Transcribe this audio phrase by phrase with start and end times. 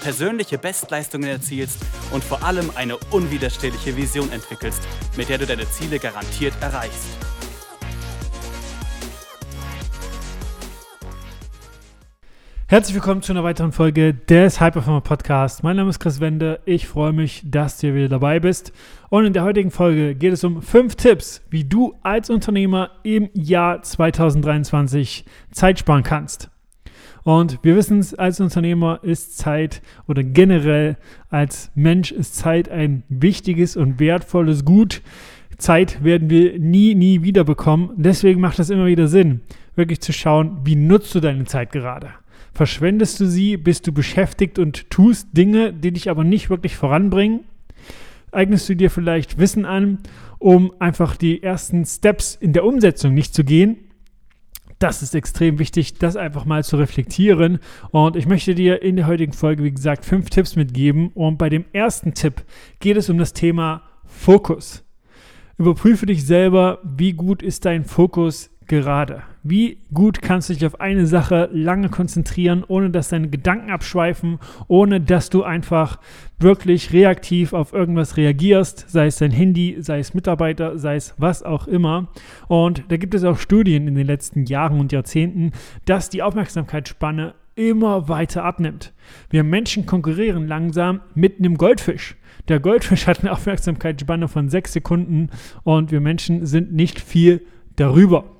[0.00, 1.78] persönliche Bestleistungen erzielst
[2.12, 4.82] und vor allem eine unwiderstehliche Vision entwickelst,
[5.16, 7.08] mit der du deine Ziele garantiert erreichst.
[12.70, 15.62] Herzlich willkommen zu einer weiteren Folge des Hyperformer Podcast.
[15.62, 16.60] Mein Name ist Chris Wende.
[16.66, 18.74] Ich freue mich, dass du wieder dabei bist.
[19.08, 23.30] Und in der heutigen Folge geht es um fünf Tipps, wie du als Unternehmer im
[23.32, 26.50] Jahr 2023 Zeit sparen kannst.
[27.28, 30.96] Und wir wissen es, als Unternehmer ist Zeit oder generell
[31.28, 35.02] als Mensch ist Zeit ein wichtiges und wertvolles Gut.
[35.58, 37.90] Zeit werden wir nie, nie wieder bekommen.
[37.96, 39.42] Deswegen macht es immer wieder Sinn,
[39.76, 42.14] wirklich zu schauen, wie nutzt du deine Zeit gerade.
[42.54, 47.40] Verschwendest du sie, bist du beschäftigt und tust Dinge, die dich aber nicht wirklich voranbringen?
[48.32, 49.98] Eignest du dir vielleicht Wissen an,
[50.38, 53.76] um einfach die ersten Steps in der Umsetzung nicht zu gehen?
[54.78, 57.58] Das ist extrem wichtig, das einfach mal zu reflektieren.
[57.90, 61.08] Und ich möchte dir in der heutigen Folge, wie gesagt, fünf Tipps mitgeben.
[61.14, 62.44] Und bei dem ersten Tipp
[62.80, 64.84] geht es um das Thema Fokus.
[65.56, 69.22] Überprüfe dich selber, wie gut ist dein Fokus gerade?
[69.42, 74.38] Wie gut kannst du dich auf eine Sache lange konzentrieren, ohne dass deine Gedanken abschweifen,
[74.68, 75.98] ohne dass du einfach
[76.38, 81.42] wirklich reaktiv auf irgendwas reagierst, sei es dein Handy, sei es Mitarbeiter, sei es was
[81.42, 82.08] auch immer.
[82.46, 85.52] Und da gibt es auch Studien in den letzten Jahren und Jahrzehnten,
[85.84, 88.92] dass die Aufmerksamkeitsspanne immer weiter abnimmt.
[89.30, 92.16] Wir Menschen konkurrieren langsam mit einem Goldfisch.
[92.46, 95.30] Der Goldfisch hat eine Aufmerksamkeitsspanne von sechs Sekunden
[95.64, 97.42] und wir Menschen sind nicht viel
[97.76, 98.37] darüber.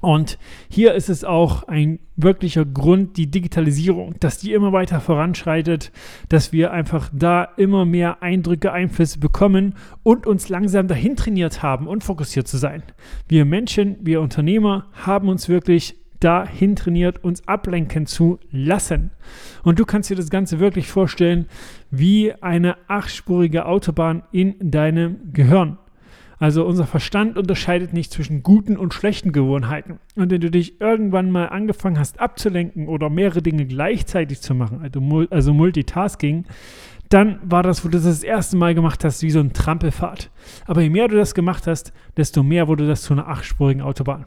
[0.00, 5.90] Und hier ist es auch ein wirklicher Grund, die Digitalisierung, dass die immer weiter voranschreitet,
[6.28, 9.74] dass wir einfach da immer mehr Eindrücke, Einflüsse bekommen
[10.04, 12.82] und uns langsam dahin trainiert haben, unfokussiert zu sein.
[13.28, 19.10] Wir Menschen, wir Unternehmer haben uns wirklich dahin trainiert, uns ablenken zu lassen.
[19.62, 21.46] Und du kannst dir das Ganze wirklich vorstellen
[21.90, 25.78] wie eine achtspurige Autobahn in deinem Gehirn.
[26.38, 29.98] Also unser Verstand unterscheidet nicht zwischen guten und schlechten Gewohnheiten.
[30.14, 34.80] Und wenn du dich irgendwann mal angefangen hast abzulenken oder mehrere Dinge gleichzeitig zu machen,
[34.82, 36.44] also, also Multitasking,
[37.08, 40.30] dann war das, wo du das das erste Mal gemacht hast, wie so ein Trampelfahrt.
[40.66, 44.26] Aber je mehr du das gemacht hast, desto mehr wurde das zu einer achtspurigen Autobahn.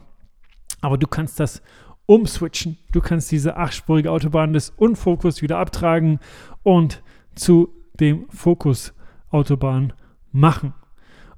[0.81, 1.61] Aber du kannst das
[2.07, 2.77] umswitchen.
[2.91, 6.19] Du kannst diese achtspurige Autobahn des Unfokus wieder abtragen
[6.63, 7.03] und
[7.35, 7.69] zu
[7.99, 8.93] dem Fokus
[9.29, 9.93] Autobahn
[10.31, 10.73] machen.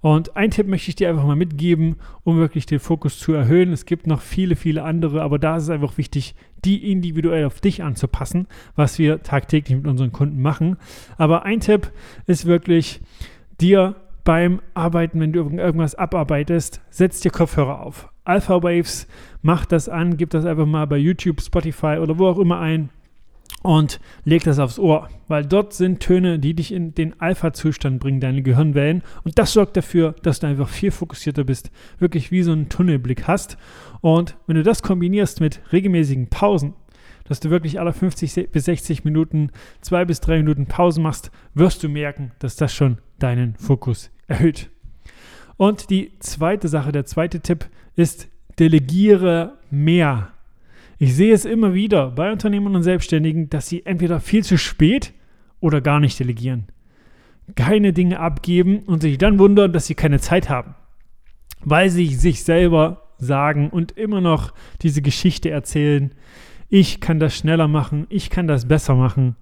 [0.03, 3.71] Und ein Tipp möchte ich dir einfach mal mitgeben, um wirklich den Fokus zu erhöhen.
[3.71, 7.61] Es gibt noch viele, viele andere, aber da ist es einfach wichtig, die individuell auf
[7.61, 10.75] dich anzupassen, was wir tagtäglich mit unseren Kunden machen.
[11.17, 11.93] Aber ein Tipp
[12.27, 12.99] ist wirklich,
[13.61, 18.09] dir beim Arbeiten, wenn du irgendwas abarbeitest, setz dir Kopfhörer auf.
[18.25, 19.07] Alpha Waves,
[19.41, 22.89] mach das an, gib das einfach mal bei YouTube, Spotify oder wo auch immer ein
[23.63, 28.19] und leg das aufs Ohr, weil dort sind Töne, die dich in den Alpha-Zustand bringen,
[28.19, 29.01] deine Gehirnwellen.
[29.23, 33.27] Und das sorgt dafür, dass du einfach viel fokussierter bist, wirklich wie so einen Tunnelblick
[33.27, 33.57] hast.
[34.01, 36.73] Und wenn du das kombinierst mit regelmäßigen Pausen,
[37.23, 39.49] dass du wirklich alle 50 bis 60 Minuten
[39.79, 44.69] zwei bis drei Minuten Pause machst, wirst du merken, dass das schon deinen Fokus erhöht.
[45.55, 48.27] Und die zweite Sache, der zweite Tipp ist,
[48.59, 50.32] delegiere mehr.
[51.03, 55.11] Ich sehe es immer wieder bei Unternehmern und Selbstständigen, dass sie entweder viel zu spät
[55.59, 56.67] oder gar nicht delegieren.
[57.55, 60.75] Keine Dinge abgeben und sich dann wundern, dass sie keine Zeit haben.
[61.59, 66.15] Weil sie sich selber sagen und immer noch diese Geschichte erzählen,
[66.69, 69.35] ich kann das schneller machen, ich kann das besser machen.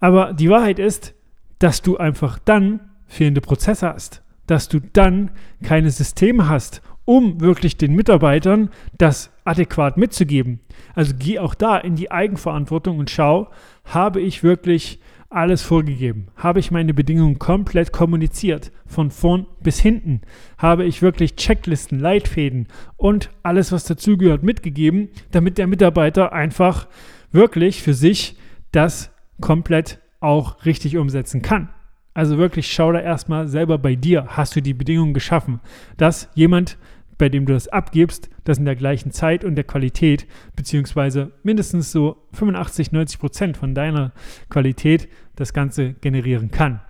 [0.00, 1.14] Aber die Wahrheit ist,
[1.58, 5.30] dass du einfach dann fehlende Prozesse hast, dass du dann
[5.62, 8.68] keine Systeme hast um wirklich den Mitarbeitern
[8.98, 10.60] das adäquat mitzugeben.
[10.94, 13.48] Also geh auch da in die Eigenverantwortung und schau,
[13.84, 15.00] habe ich wirklich
[15.30, 16.28] alles vorgegeben?
[16.36, 20.22] Habe ich meine Bedingungen komplett kommuniziert, von vorn bis hinten?
[20.56, 26.88] Habe ich wirklich Checklisten, Leitfäden und alles, was dazugehört, mitgegeben, damit der Mitarbeiter einfach
[27.30, 28.36] wirklich für sich
[28.72, 29.10] das
[29.40, 31.68] komplett auch richtig umsetzen kann?
[32.14, 34.26] Also wirklich schau da erstmal selber bei dir.
[34.30, 35.60] Hast du die Bedingungen geschaffen,
[35.98, 36.78] dass jemand
[37.18, 40.26] bei dem du das abgibst, das in der gleichen Zeit und der Qualität,
[40.56, 44.12] beziehungsweise mindestens so 85, 90 Prozent von deiner
[44.48, 46.80] Qualität das Ganze generieren kann.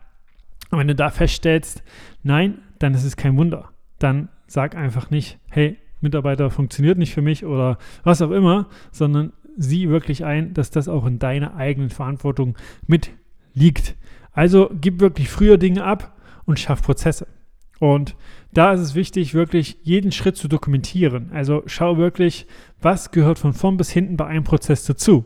[0.70, 1.82] Und wenn du da feststellst,
[2.22, 3.70] nein, dann ist es kein Wunder.
[3.98, 9.32] Dann sag einfach nicht, hey, Mitarbeiter funktioniert nicht für mich oder was auch immer, sondern
[9.56, 13.10] sieh wirklich ein, dass das auch in deiner eigenen Verantwortung mit
[13.54, 13.96] liegt.
[14.32, 17.26] Also gib wirklich früher Dinge ab und schaff Prozesse.
[17.78, 18.16] Und
[18.52, 21.30] da ist es wichtig, wirklich jeden Schritt zu dokumentieren.
[21.32, 22.46] Also schau wirklich,
[22.80, 25.25] was gehört von vorn bis hinten bei einem Prozess dazu.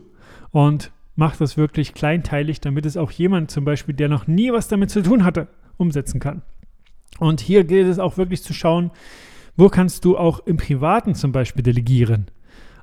[0.51, 4.67] Und mach das wirklich kleinteilig, damit es auch jemand zum Beispiel, der noch nie was
[4.67, 5.47] damit zu tun hatte,
[5.77, 6.41] umsetzen kann.
[7.19, 8.91] Und hier gilt es auch wirklich zu schauen,
[9.55, 12.27] wo kannst du auch im Privaten zum Beispiel delegieren.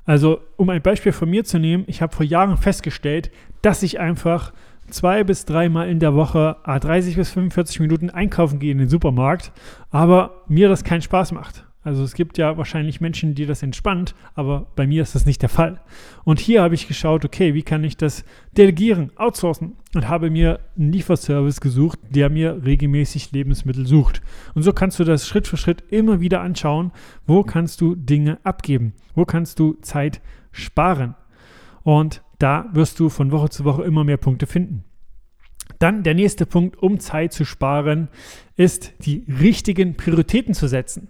[0.05, 3.29] Also, um ein Beispiel von mir zu nehmen, ich habe vor Jahren festgestellt,
[3.61, 4.53] dass ich einfach
[4.91, 9.51] zwei bis dreimal in der Woche 30 bis 45 Minuten einkaufen gehe in den Supermarkt,
[9.89, 11.65] aber mir das keinen Spaß macht.
[11.83, 15.41] Also es gibt ja wahrscheinlich Menschen, die das entspannt, aber bei mir ist das nicht
[15.41, 15.81] der Fall.
[16.23, 18.23] Und hier habe ich geschaut, okay, wie kann ich das
[18.55, 24.21] delegieren, outsourcen und habe mir einen Lieferservice gesucht, der mir regelmäßig Lebensmittel sucht.
[24.53, 26.91] Und so kannst du das Schritt für Schritt immer wieder anschauen,
[27.25, 30.21] wo kannst du Dinge abgeben, wo kannst du Zeit
[30.51, 31.15] sparen.
[31.81, 34.83] Und da wirst du von Woche zu Woche immer mehr Punkte finden.
[35.79, 38.09] Dann der nächste Punkt, um Zeit zu sparen,
[38.55, 41.09] ist die richtigen Prioritäten zu setzen.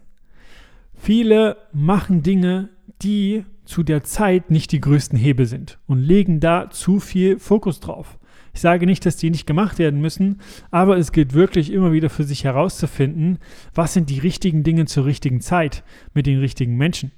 [0.94, 2.70] Viele machen Dinge,
[3.02, 7.80] die zu der Zeit nicht die größten Hebel sind und legen da zu viel Fokus
[7.80, 8.20] drauf.
[8.54, 10.42] Ich sage nicht, dass die nicht gemacht werden müssen,
[10.72, 13.40] aber es gilt wirklich immer wieder für sich herauszufinden,
[13.74, 17.12] was sind die richtigen Dinge zur richtigen Zeit mit den richtigen Menschen.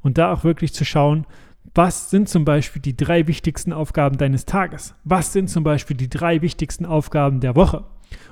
[0.00, 1.26] Und da auch wirklich zu schauen,
[1.74, 4.94] was sind zum Beispiel die drei wichtigsten Aufgaben deines Tages?
[5.04, 7.84] Was sind zum Beispiel die drei wichtigsten Aufgaben der Woche?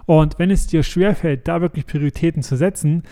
[0.06, 3.02] Und wenn es dir schwerfällt, da wirklich Prioritäten zu setzen,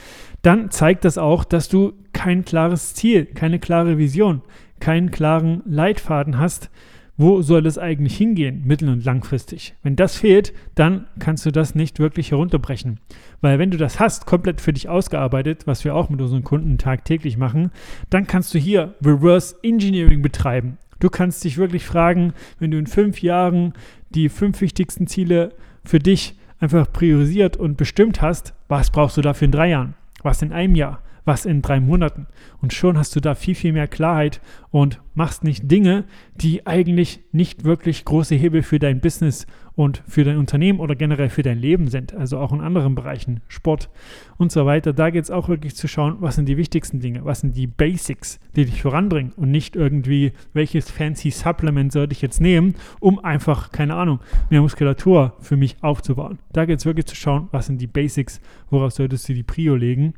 [0.43, 4.43] dann zeigt das auch, dass du kein klares Ziel, keine klare Vision,
[4.81, 6.71] keinen klaren Leitfaden hast,
[7.17, 9.75] wo soll es eigentlich hingehen, mittel- und langfristig.
[9.83, 12.99] Wenn das fehlt, dann kannst du das nicht wirklich herunterbrechen.
[13.41, 16.79] Weil wenn du das hast, komplett für dich ausgearbeitet, was wir auch mit unseren Kunden
[16.79, 17.71] tagtäglich machen,
[18.11, 20.79] dann kannst du hier Reverse Engineering betreiben.
[21.01, 23.75] Du kannst dich wirklich fragen, wenn du in fünf Jahren
[24.11, 25.53] die fünf wichtigsten Ziele
[25.85, 30.43] für dich einfach priorisiert und bestimmt hast, was brauchst du dafür in drei Jahren, was
[30.43, 32.27] in einem Jahr, was in drei Monaten.
[32.61, 34.41] Und schon hast du da viel, viel mehr Klarheit
[34.71, 36.05] und machst nicht Dinge,
[36.35, 41.29] die eigentlich nicht wirklich große Hebel für dein Business und für dein Unternehmen oder generell
[41.29, 42.15] für dein Leben sind.
[42.15, 43.91] Also auch in anderen Bereichen, Sport
[44.37, 44.93] und so weiter.
[44.93, 47.67] Da geht es auch wirklich zu schauen, was sind die wichtigsten Dinge, was sind die
[47.67, 53.19] Basics, die dich voranbringen und nicht irgendwie, welches fancy Supplement sollte ich jetzt nehmen, um
[53.19, 54.21] einfach, keine Ahnung,
[54.51, 56.39] mehr Muskulatur für mich aufzubauen.
[56.53, 59.75] Da geht es wirklich zu schauen, was sind die Basics, worauf solltest du die Prio
[59.75, 60.15] legen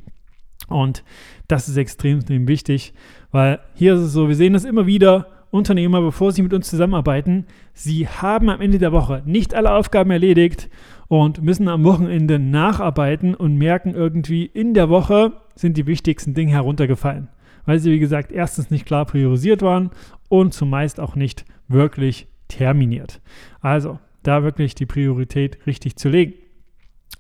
[0.69, 1.05] und
[1.49, 2.93] das ist extrem, wichtig,
[3.31, 6.69] weil hier ist es so, wir sehen das immer wieder, Unternehmer, bevor sie mit uns
[6.69, 10.69] zusammenarbeiten, sie haben am Ende der Woche nicht alle Aufgaben erledigt
[11.09, 16.53] und müssen am Wochenende nacharbeiten und merken irgendwie, in der Woche sind die wichtigsten Dinge
[16.53, 17.29] heruntergefallen,
[17.65, 19.91] weil sie, wie gesagt, erstens nicht klar priorisiert waren
[20.29, 23.21] und zumeist auch nicht wirklich terminiert.
[23.61, 26.35] Also da wirklich die Priorität richtig zu legen.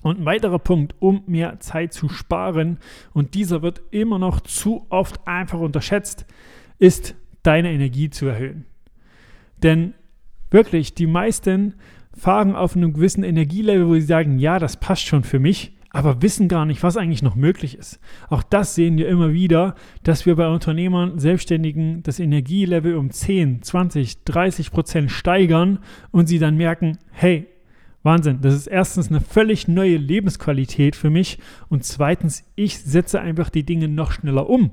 [0.06, 2.78] Und ein weiterer Punkt, um mehr Zeit zu sparen,
[3.12, 6.26] und dieser wird immer noch zu oft einfach unterschätzt,
[6.78, 8.66] ist deine Energie zu erhöhen.
[9.64, 9.94] Denn
[10.48, 11.74] wirklich, die meisten
[12.16, 16.22] fahren auf einem gewissen Energielevel, wo sie sagen, ja, das passt schon für mich, aber
[16.22, 17.98] wissen gar nicht, was eigentlich noch möglich ist.
[18.28, 19.74] Auch das sehen wir immer wieder,
[20.04, 25.80] dass wir bei Unternehmern, Selbstständigen das Energielevel um 10, 20, 30 Prozent steigern
[26.12, 27.48] und sie dann merken, hey,
[28.06, 28.38] Wahnsinn.
[28.40, 33.64] Das ist erstens eine völlig neue Lebensqualität für mich und zweitens, ich setze einfach die
[33.64, 34.70] Dinge noch schneller um.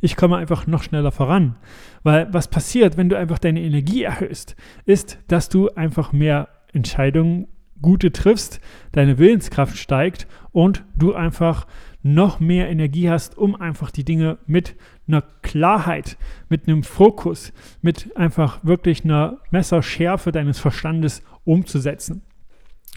[0.00, 1.56] Ich komme einfach noch schneller voran.
[2.04, 7.48] Weil was passiert, wenn du einfach deine Energie erhöhst, ist, dass du einfach mehr Entscheidungen
[7.82, 8.60] gute triffst,
[8.92, 11.66] deine Willenskraft steigt und du einfach
[12.02, 14.76] noch mehr Energie hast, um einfach die Dinge mit
[15.08, 16.16] einer Klarheit,
[16.48, 22.22] mit einem Fokus, mit einfach wirklich einer Messerschärfe deines Verstandes umzusetzen.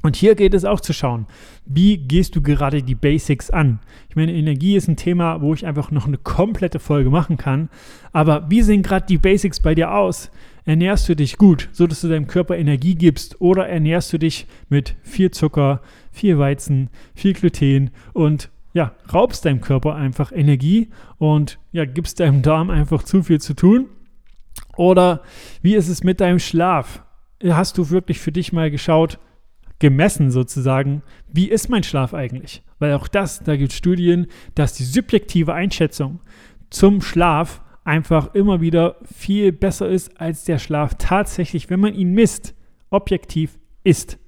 [0.04, 1.26] Und hier geht es auch zu schauen,
[1.66, 3.80] wie gehst du gerade die Basics an?
[4.10, 7.70] Ich meine, Energie ist ein Thema, wo ich einfach noch eine komplette Folge machen kann.
[8.14, 10.30] Aber wie sehen gerade die Basics bei dir aus?
[10.66, 13.42] Ernährst du dich gut, sodass du deinem Körper Energie gibst?
[13.42, 19.62] Oder ernährst du dich mit viel Zucker, viel Weizen, viel Gluten und ja, raubst deinem
[19.62, 23.88] Körper einfach Energie und ja, gibst deinem Darm einfach zu viel zu tun?
[24.76, 25.22] Oder
[25.64, 27.04] wie ist es mit deinem Schlaf?
[27.44, 29.20] Hast du wirklich für dich mal geschaut,
[29.80, 32.64] gemessen sozusagen, wie ist mein Schlaf eigentlich?
[32.80, 36.20] Weil auch das, da gibt es Studien, dass die subjektive Einschätzung
[36.70, 42.12] zum Schlaf einfach immer wieder viel besser ist, als der Schlaf tatsächlich, wenn man ihn
[42.12, 42.54] misst,
[42.90, 44.20] objektiv ist.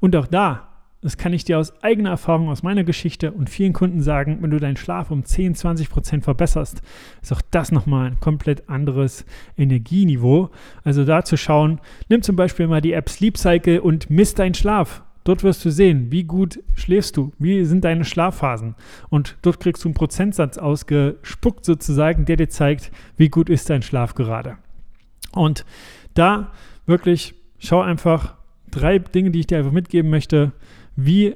[0.00, 0.71] Und auch da
[1.02, 4.50] das kann ich dir aus eigener Erfahrung, aus meiner Geschichte und vielen Kunden sagen, wenn
[4.50, 6.80] du deinen Schlaf um 10, 20 Prozent verbesserst,
[7.20, 9.24] ist auch das nochmal ein komplett anderes
[9.58, 10.50] Energieniveau.
[10.84, 14.54] Also da zu schauen, nimm zum Beispiel mal die App Sleep Cycle und misst deinen
[14.54, 15.02] Schlaf.
[15.24, 18.74] Dort wirst du sehen, wie gut schläfst du, wie sind deine Schlafphasen.
[19.08, 23.82] Und dort kriegst du einen Prozentsatz ausgespuckt sozusagen, der dir zeigt, wie gut ist dein
[23.82, 24.56] Schlaf gerade.
[25.32, 25.64] Und
[26.14, 26.52] da
[26.86, 28.34] wirklich schau einfach
[28.70, 30.52] drei Dinge, die ich dir einfach mitgeben möchte.
[30.96, 31.34] Wie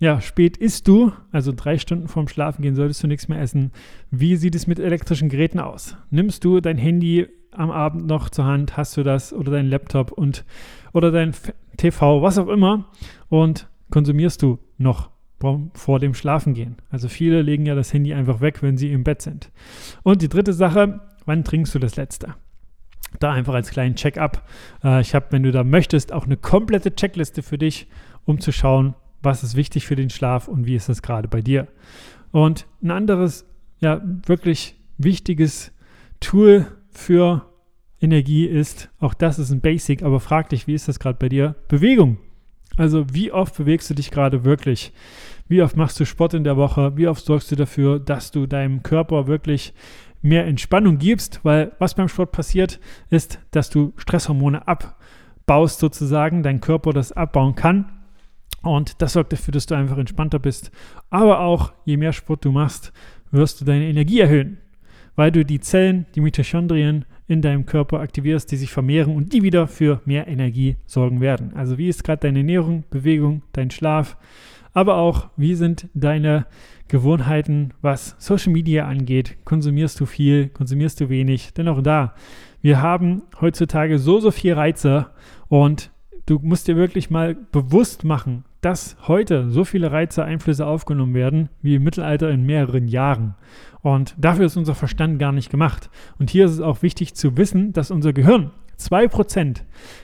[0.00, 3.70] ja, spät isst du, also drei Stunden vorm Schlafengehen solltest du nichts mehr essen.
[4.10, 5.94] Wie sieht es mit elektrischen Geräten aus?
[6.08, 10.10] Nimmst du dein Handy am Abend noch zur Hand, hast du das oder dein Laptop
[10.10, 10.44] und
[10.94, 11.34] oder dein
[11.76, 12.86] TV, was auch immer
[13.28, 15.10] und konsumierst du noch
[15.74, 16.76] vor dem Schlafengehen.
[16.90, 19.50] Also viele legen ja das Handy einfach weg, wenn sie im Bett sind.
[20.02, 22.34] Und die dritte Sache, wann trinkst du das letzte?
[23.18, 24.46] Da einfach als kleinen Check-up.
[24.84, 27.88] Äh, ich habe, wenn du da möchtest, auch eine komplette Checkliste für dich,
[28.24, 31.40] um zu schauen, was ist wichtig für den Schlaf und wie ist das gerade bei
[31.40, 31.68] dir.
[32.32, 33.46] Und ein anderes,
[33.80, 35.72] ja, wirklich wichtiges
[36.20, 37.46] Tool für
[38.00, 41.28] Energie ist, auch das ist ein Basic, aber frag dich, wie ist das gerade bei
[41.28, 41.56] dir?
[41.68, 42.18] Bewegung.
[42.76, 44.92] Also wie oft bewegst du dich gerade wirklich?
[45.48, 46.96] Wie oft machst du Sport in der Woche?
[46.96, 49.74] Wie oft sorgst du dafür, dass du deinem Körper wirklich
[50.22, 51.40] mehr Entspannung gibst?
[51.42, 57.54] Weil was beim Sport passiert, ist, dass du Stresshormone abbaust sozusagen, dein Körper das abbauen
[57.54, 57.99] kann.
[58.62, 60.70] Und das sorgt dafür, dass du einfach entspannter bist.
[61.08, 62.92] Aber auch, je mehr Sport du machst,
[63.30, 64.58] wirst du deine Energie erhöhen,
[65.16, 69.42] weil du die Zellen, die Mitochondrien in deinem Körper aktivierst, die sich vermehren und die
[69.42, 71.52] wieder für mehr Energie sorgen werden.
[71.54, 74.16] Also wie ist gerade deine Ernährung, Bewegung, dein Schlaf,
[74.72, 76.46] aber auch wie sind deine
[76.88, 79.36] Gewohnheiten, was Social Media angeht.
[79.44, 81.54] Konsumierst du viel, konsumierst du wenig?
[81.54, 82.14] Denn auch da,
[82.62, 85.06] wir haben heutzutage so, so viel Reize
[85.48, 85.92] und
[86.26, 91.48] du musst dir wirklich mal bewusst machen, dass heute so viele Reize, Einflüsse aufgenommen werden,
[91.62, 93.34] wie im Mittelalter in mehreren Jahren.
[93.82, 95.90] Und dafür ist unser Verstand gar nicht gemacht.
[96.18, 99.62] Und hier ist es auch wichtig zu wissen, dass unser Gehirn 2%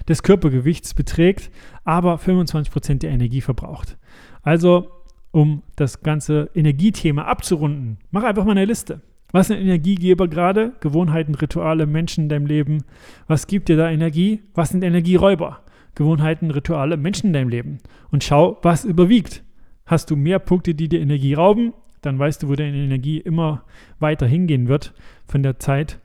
[0.08, 1.50] des Körpergewichts beträgt,
[1.84, 3.96] aber 25% der Energie verbraucht.
[4.42, 4.90] Also,
[5.32, 9.02] um das ganze Energiethema abzurunden, mach einfach mal eine Liste.
[9.32, 10.72] Was sind Energiegeber gerade?
[10.80, 12.84] Gewohnheiten, Rituale, Menschen in deinem Leben.
[13.26, 14.42] Was gibt dir da Energie?
[14.54, 15.60] Was sind Energieräuber?
[15.97, 17.79] Gewohnheiten, Rituale, Menschen in deinem Leben.
[18.12, 19.43] Und schau, was überwiegt.
[19.85, 21.73] Hast du mehr Punkte, die dir Energie rauben?
[22.07, 23.65] dann weißt du, wo deine Energie immer
[23.99, 24.95] weiter hingehen wird
[25.26, 25.99] von der Zeit,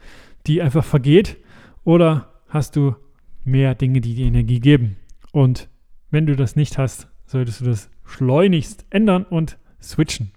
[0.48, 1.38] die einfach vergeht.
[1.84, 2.96] Oder hast du
[3.44, 4.98] mehr Dinge, die dir Energie geben?
[5.32, 5.70] Und
[6.10, 10.32] wenn du das nicht hast, solltest du das schleunigst ändern und switchen.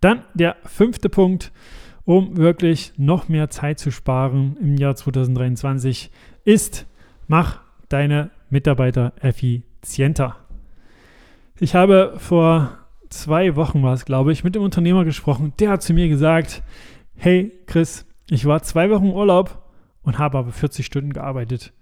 [0.00, 1.52] Dann der fünfte Punkt,
[2.04, 6.10] um wirklich noch mehr Zeit zu sparen im Jahr 2023,
[6.44, 6.86] ist,
[7.28, 7.60] mach
[7.92, 10.36] deine Mitarbeiter effizienter.
[11.58, 15.52] Ich habe vor zwei Wochen war es, glaube ich, mit dem Unternehmer gesprochen.
[15.58, 16.62] Der hat zu mir gesagt,
[17.14, 19.62] hey Chris, ich war zwei Wochen Urlaub
[20.02, 21.72] und habe aber 40 Stunden gearbeitet.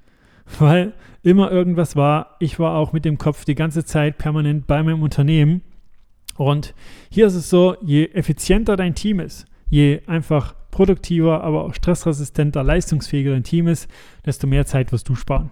[0.58, 2.36] Weil immer irgendwas war.
[2.40, 5.62] Ich war auch mit dem Kopf die ganze Zeit permanent bei meinem Unternehmen.
[6.36, 6.74] Und
[7.10, 12.62] hier ist es so, je effizienter dein Team ist, je einfach produktiver, aber auch stressresistenter,
[12.62, 13.88] leistungsfähiger dein Team ist,
[14.24, 15.50] desto mehr Zeit wirst du sparen.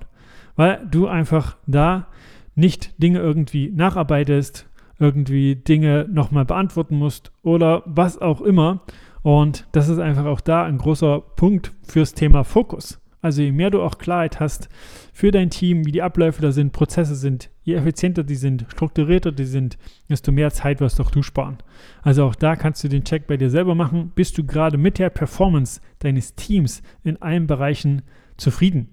[0.58, 2.08] Weil du einfach da
[2.56, 8.82] nicht Dinge irgendwie nacharbeitest, irgendwie Dinge nochmal beantworten musst oder was auch immer.
[9.22, 13.00] Und das ist einfach auch da ein großer Punkt fürs Thema Fokus.
[13.20, 14.68] Also je mehr du auch Klarheit hast
[15.12, 19.30] für dein Team, wie die Abläufe da sind, Prozesse sind, je effizienter die sind, strukturierter
[19.30, 19.78] die sind,
[20.10, 21.58] desto mehr Zeit wirst auch du sparen.
[22.02, 24.10] Also auch da kannst du den Check bei dir selber machen.
[24.16, 28.02] Bist du gerade mit der Performance deines Teams in allen Bereichen
[28.36, 28.88] zufrieden?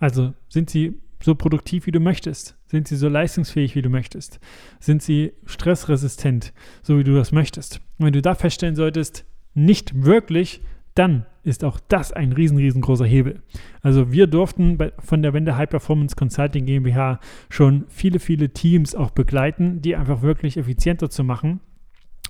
[0.00, 2.56] Also sind sie so produktiv, wie du möchtest?
[2.66, 4.40] Sind sie so leistungsfähig, wie du möchtest?
[4.78, 6.52] Sind sie stressresistent,
[6.82, 7.80] so wie du das möchtest?
[7.98, 10.60] Und wenn du da feststellen solltest, nicht wirklich,
[10.94, 13.42] dann ist auch das ein riesen, riesengroßer Hebel.
[13.80, 18.94] Also wir durften bei, von der Wende High Performance Consulting GmbH schon viele, viele Teams
[18.94, 21.60] auch begleiten, die einfach wirklich effizienter zu machen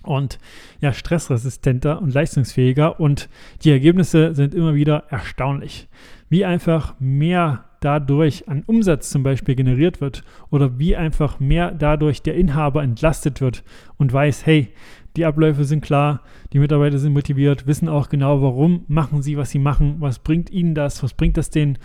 [0.02, 0.38] und
[0.80, 3.00] ja, stressresistenter und leistungsfähiger.
[3.00, 3.28] Und
[3.62, 5.88] die Ergebnisse sind immer wieder erstaunlich.
[6.28, 12.22] Wie einfach mehr dadurch an Umsatz zum Beispiel generiert wird oder wie einfach mehr dadurch
[12.22, 13.62] der Inhaber entlastet wird
[13.98, 14.68] und weiß, hey,
[15.16, 16.22] die Abläufe sind klar,
[16.52, 20.50] die Mitarbeiter sind motiviert, wissen auch genau, warum machen sie, was sie machen, was bringt
[20.50, 21.78] ihnen das, was bringt das den,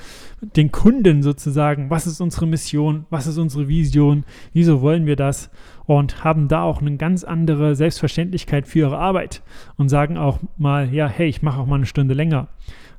[0.55, 5.51] den Kunden sozusagen, was ist unsere Mission, was ist unsere Vision, wieso wollen wir das
[5.85, 9.43] und haben da auch eine ganz andere Selbstverständlichkeit für ihre Arbeit
[9.75, 12.47] und sagen auch mal, ja, hey, ich mache auch mal eine Stunde länger.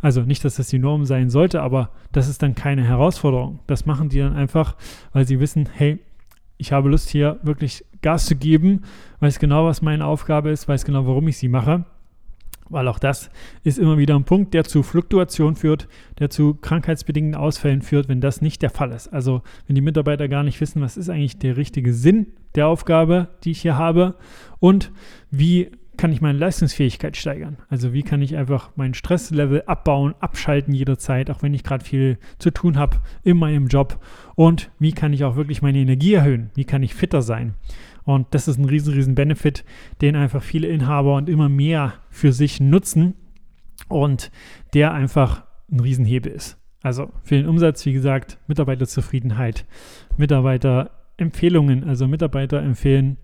[0.03, 3.61] Also nicht, dass das die Norm sein sollte, aber das ist dann keine Herausforderung.
[3.67, 4.77] Das machen die dann einfach,
[5.13, 5.99] weil sie wissen, hey,
[6.57, 8.83] ich habe Lust hier wirklich Gas zu geben,
[9.21, 11.85] weiß genau, was meine Aufgabe ist, weiß genau, warum ich sie mache.
[12.69, 13.31] Weil auch das
[13.65, 15.89] ist immer wieder ein Punkt, der zu Fluktuation führt,
[16.21, 19.09] der zu krankheitsbedingten Ausfällen führt, wenn das nicht der Fall ist.
[19.09, 23.29] Also wenn die Mitarbeiter gar nicht wissen, was ist eigentlich der richtige Sinn der Aufgabe,
[23.43, 24.15] die ich hier habe
[24.61, 24.93] und
[25.31, 27.59] wie kann ich meine Leistungsfähigkeit steigern?
[27.69, 32.17] Also wie kann ich einfach mein Stresslevel abbauen, abschalten jederzeit, auch wenn ich gerade viel
[32.39, 34.03] zu tun habe in meinem Job?
[34.35, 36.53] Und wie kann ich auch wirklich meine Energie erhöhen?
[36.55, 37.53] Wie kann ich fitter sein?
[38.05, 39.63] Und das ist ein riesen, riesen Benefit,
[40.01, 43.13] den einfach viele Inhaber und immer mehr für sich nutzen
[43.89, 44.31] und
[44.73, 46.57] der einfach ein Riesenhebel ist.
[46.81, 49.67] Also für den Umsatz, wie gesagt, Mitarbeiterzufriedenheit,
[50.17, 53.19] Mitarbeiterempfehlungen, also Mitarbeiter empfehlen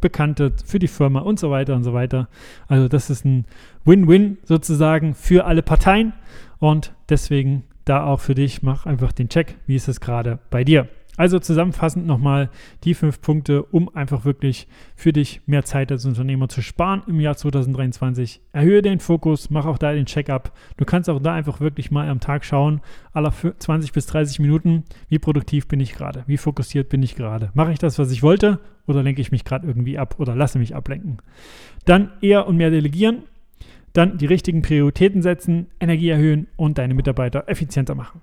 [0.00, 2.28] Bekannte für die Firma und so weiter und so weiter.
[2.66, 3.46] Also das ist ein
[3.84, 6.12] Win-Win sozusagen für alle Parteien
[6.58, 10.64] und deswegen da auch für dich, mach einfach den Check, wie ist es gerade bei
[10.64, 10.88] dir.
[11.18, 12.48] Also zusammenfassend nochmal
[12.84, 17.18] die fünf Punkte, um einfach wirklich für dich mehr Zeit als Unternehmer zu sparen im
[17.18, 18.40] Jahr 2023.
[18.52, 20.52] Erhöhe den Fokus, mach auch da den Check-up.
[20.76, 22.80] Du kannst auch da einfach wirklich mal am Tag schauen,
[23.12, 27.50] aller 20 bis 30 Minuten, wie produktiv bin ich gerade, wie fokussiert bin ich gerade.
[27.52, 30.60] Mache ich das, was ich wollte oder lenke ich mich gerade irgendwie ab oder lasse
[30.60, 31.18] mich ablenken.
[31.84, 33.24] Dann eher und mehr delegieren.
[33.92, 38.20] Dann die richtigen Prioritäten setzen, Energie erhöhen und deine Mitarbeiter effizienter machen.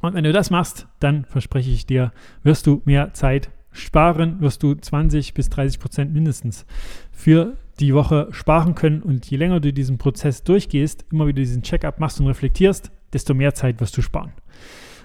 [0.00, 4.62] Und wenn du das machst, dann verspreche ich dir, wirst du mehr Zeit sparen, wirst
[4.62, 6.66] du 20 bis 30 Prozent mindestens
[7.12, 9.02] für die Woche sparen können.
[9.02, 13.34] Und je länger du diesen Prozess durchgehst, immer wieder diesen Check-up machst und reflektierst, desto
[13.34, 14.32] mehr Zeit wirst du sparen.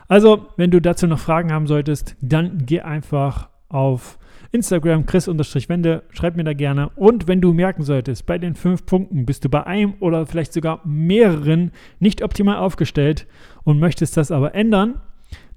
[0.08, 4.20] Also, wenn du dazu noch Fragen haben solltest, dann geh einfach auf
[4.56, 6.90] Instagram chris-wende, schreib mir da gerne.
[6.96, 10.54] Und wenn du merken solltest, bei den fünf Punkten bist du bei einem oder vielleicht
[10.54, 13.28] sogar mehreren nicht optimal aufgestellt
[13.64, 15.02] und möchtest das aber ändern,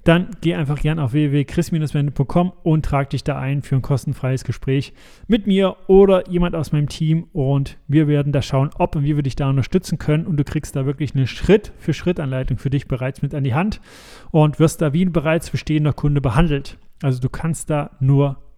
[0.03, 4.93] dann geh einfach gern auf www.chris-wende.com und trag dich da ein für ein kostenfreies Gespräch
[5.27, 9.15] mit mir oder jemand aus meinem Team und wir werden da schauen, ob und wie
[9.15, 13.21] wir dich da unterstützen können und du kriegst da wirklich eine Schritt-für-Schritt-Anleitung für dich bereits
[13.21, 13.81] mit an die Hand
[14.31, 16.77] und wirst da wie ein bereits bestehender Kunde behandelt.
[17.01, 18.37] Also du kannst da nur